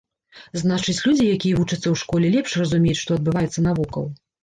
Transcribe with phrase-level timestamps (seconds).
[0.61, 4.15] Значыць, людзі, якія вучацца ў школе, лепш разумеюць, што адбываецца навокал.